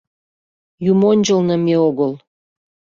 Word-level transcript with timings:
—Юмончылно, 0.91 1.55
ме 1.65 1.75
огыл! 1.87 2.11